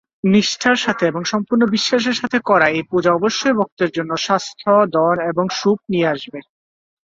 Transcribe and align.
নিষ্ঠার 0.23 0.77
সাথে 0.77 1.03
এবং 1.07 1.21
সম্পূর্ণ 1.23 1.63
বিশ্বাসের 1.67 2.15
সাথে 2.15 2.37
করা 2.45 2.67
এই 2.69 2.83
পূজা 2.91 3.11
অবশ্যই 3.13 3.57
ভক্তের 3.59 3.89
জন্য 3.91 4.11
স্বাস্থ্য, 4.17 4.69
ধন 4.93 5.17
এবং 5.31 5.45
সুখ 5.59 5.79
নিয়ে 5.89 6.07
আসবে। 6.07 6.39